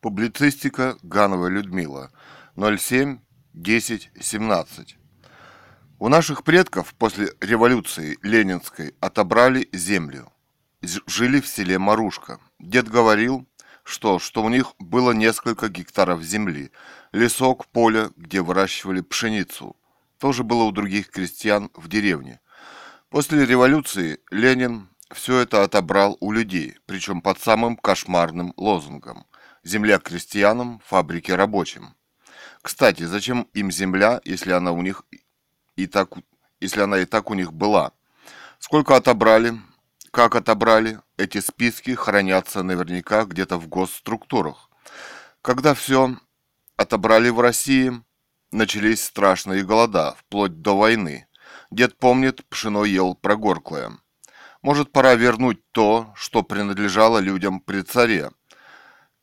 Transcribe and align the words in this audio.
Публицистика 0.00 0.96
Ганова 1.02 1.48
Людмила 1.48 2.10
07 2.56 3.18
10 3.52 4.10
17 4.18 4.96
У 5.98 6.08
наших 6.08 6.42
предков 6.42 6.94
после 6.94 7.34
революции 7.42 8.16
ленинской 8.22 8.94
отобрали 9.00 9.68
землю. 9.74 10.32
Жили 11.06 11.42
в 11.42 11.46
селе 11.46 11.78
Марушка. 11.78 12.40
Дед 12.58 12.88
говорил, 12.88 13.46
что, 13.84 14.18
что 14.18 14.42
у 14.42 14.48
них 14.48 14.72
было 14.78 15.12
несколько 15.12 15.68
гектаров 15.68 16.22
земли, 16.22 16.70
лесок, 17.12 17.66
поле, 17.66 18.08
где 18.16 18.40
выращивали 18.40 19.02
пшеницу. 19.02 19.76
Тоже 20.18 20.44
было 20.44 20.62
у 20.62 20.72
других 20.72 21.10
крестьян 21.10 21.70
в 21.74 21.88
деревне. 21.88 22.40
После 23.10 23.44
революции 23.44 24.20
Ленин 24.30 24.88
все 25.12 25.40
это 25.40 25.62
отобрал 25.62 26.16
у 26.20 26.32
людей, 26.32 26.78
причем 26.86 27.20
под 27.20 27.38
самым 27.38 27.76
кошмарным 27.76 28.54
лозунгом 28.56 29.26
«Земля 29.62 29.98
крестьянам, 29.98 30.80
фабрики 30.84 31.30
рабочим». 31.30 31.94
Кстати, 32.62 33.04
зачем 33.04 33.48
им 33.54 33.70
земля, 33.70 34.20
если 34.24 34.52
она 34.52 34.72
у 34.72 34.82
них 34.82 35.04
и 35.76 35.86
так, 35.86 36.10
если 36.60 36.82
она 36.82 36.98
и 36.98 37.06
так 37.06 37.30
у 37.30 37.34
них 37.34 37.52
была? 37.52 37.92
Сколько 38.58 38.96
отобрали, 38.96 39.58
как 40.10 40.34
отобрали, 40.34 41.00
эти 41.16 41.40
списки 41.40 41.94
хранятся 41.94 42.62
наверняка 42.62 43.24
где-то 43.24 43.56
в 43.56 43.68
госструктурах. 43.68 44.68
Когда 45.40 45.72
все 45.74 46.16
отобрали 46.76 47.30
в 47.30 47.40
России, 47.40 47.92
начались 48.50 49.04
страшные 49.04 49.62
голода, 49.62 50.14
вплоть 50.18 50.60
до 50.60 50.76
войны. 50.76 51.26
Дед 51.70 51.96
помнит, 51.98 52.44
пшено 52.48 52.84
ел 52.84 53.14
прогорклое. 53.14 53.92
Может, 54.62 54.92
пора 54.92 55.14
вернуть 55.14 55.60
то, 55.72 56.12
что 56.14 56.42
принадлежало 56.42 57.18
людям 57.18 57.60
при 57.60 57.82
царе. 57.82 58.30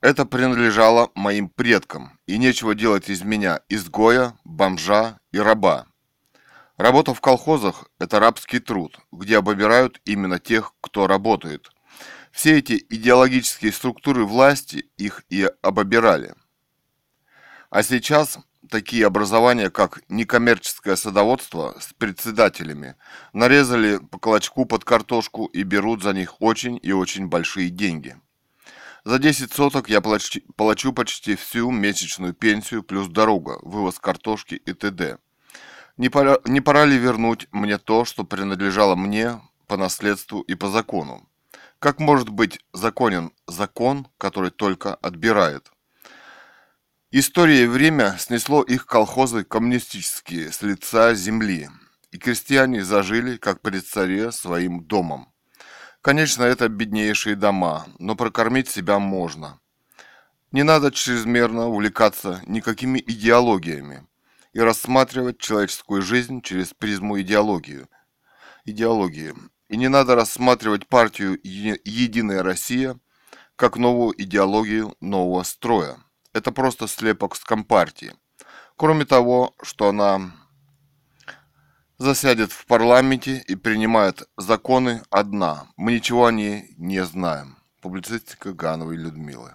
Это 0.00 0.24
принадлежало 0.24 1.10
моим 1.14 1.50
предкам, 1.50 2.18
и 2.26 2.38
нечего 2.38 2.74
делать 2.74 3.10
из 3.10 3.22
меня 3.22 3.60
изгоя, 3.68 4.34
бомжа 4.44 5.18
и 5.30 5.38
раба. 5.38 5.86
Работа 6.78 7.12
в 7.12 7.20
колхозах– 7.20 7.84
это 7.98 8.18
рабский 8.18 8.60
труд, 8.60 8.98
где 9.12 9.36
обобирают 9.36 10.00
именно 10.06 10.38
тех, 10.38 10.72
кто 10.80 11.06
работает. 11.06 11.70
Все 12.32 12.56
эти 12.56 12.82
идеологические 12.88 13.72
структуры 13.72 14.24
власти 14.24 14.88
их 14.96 15.22
и 15.28 15.50
обобирали. 15.60 16.34
А 17.68 17.82
сейчас 17.82 18.38
такие 18.70 19.06
образования, 19.06 19.68
как 19.68 20.00
некоммерческое 20.08 20.96
садоводство 20.96 21.76
с 21.78 21.92
председателями, 21.92 22.96
нарезали 23.34 23.98
по 23.98 24.18
клочку 24.18 24.64
под 24.64 24.84
картошку 24.84 25.44
и 25.44 25.62
берут 25.62 26.02
за 26.02 26.14
них 26.14 26.40
очень 26.40 26.80
и 26.82 26.92
очень 26.92 27.26
большие 27.26 27.68
деньги. 27.68 28.16
За 29.10 29.18
10 29.18 29.52
соток 29.52 29.88
я 29.88 30.00
плачу, 30.00 30.40
плачу 30.54 30.92
почти 30.92 31.34
всю 31.34 31.72
месячную 31.72 32.32
пенсию 32.32 32.84
плюс 32.84 33.08
дорога, 33.08 33.58
вывоз 33.62 33.98
картошки 33.98 34.54
и 34.54 34.72
т.д. 34.72 35.18
Не 35.96 36.08
пора, 36.08 36.38
не 36.44 36.60
пора 36.60 36.84
ли 36.84 36.96
вернуть 36.96 37.48
мне 37.50 37.78
то, 37.78 38.04
что 38.04 38.22
принадлежало 38.22 38.94
мне 38.94 39.40
по 39.66 39.76
наследству 39.76 40.42
и 40.42 40.54
по 40.54 40.68
закону? 40.68 41.28
Как 41.80 41.98
может 41.98 42.28
быть 42.28 42.60
законен 42.72 43.32
закон, 43.48 44.06
который 44.16 44.52
только 44.52 44.94
отбирает? 44.94 45.72
История 47.10 47.64
и 47.64 47.66
время 47.66 48.16
снесло 48.16 48.62
их 48.62 48.86
колхозы 48.86 49.42
коммунистические 49.42 50.52
с 50.52 50.62
лица 50.62 51.14
земли, 51.14 51.68
и 52.12 52.18
крестьяне 52.18 52.84
зажили, 52.84 53.38
как 53.38 53.60
при 53.60 53.80
царе, 53.80 54.30
своим 54.30 54.84
домом. 54.84 55.32
Конечно, 56.02 56.44
это 56.44 56.68
беднейшие 56.68 57.36
дома, 57.36 57.86
но 57.98 58.16
прокормить 58.16 58.68
себя 58.68 58.98
можно. 58.98 59.60
Не 60.50 60.62
надо 60.62 60.90
чрезмерно 60.90 61.68
увлекаться 61.68 62.40
никакими 62.46 62.98
идеологиями 62.98 64.06
и 64.54 64.60
рассматривать 64.60 65.38
человеческую 65.38 66.00
жизнь 66.00 66.40
через 66.40 66.72
призму 66.72 67.20
идеологии. 67.20 67.86
идеологии. 68.64 69.34
И 69.68 69.76
не 69.76 69.88
надо 69.88 70.14
рассматривать 70.14 70.86
партию 70.88 71.38
«Единая 71.42 72.42
Россия» 72.42 72.98
как 73.56 73.76
новую 73.76 74.14
идеологию 74.20 74.96
нового 75.00 75.42
строя– 75.42 75.98
это 76.32 76.50
просто 76.50 76.88
слепок 76.88 77.36
с 77.36 77.44
компартии. 77.44 78.14
Кроме 78.76 79.04
того, 79.04 79.54
что 79.62 79.88
она 79.88 80.32
засядет 82.00 82.50
в 82.50 82.66
парламенте 82.66 83.44
и 83.46 83.54
принимает 83.54 84.22
законы 84.38 85.02
одна. 85.10 85.68
Мы 85.76 85.92
ничего 85.92 86.26
о 86.26 86.32
ней 86.32 86.74
не 86.78 87.04
знаем. 87.04 87.58
Публицистика 87.82 88.54
Гановой 88.54 88.96
Людмилы. 88.96 89.54